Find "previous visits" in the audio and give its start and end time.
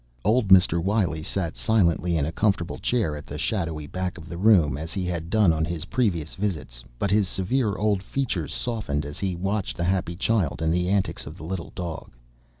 5.85-6.83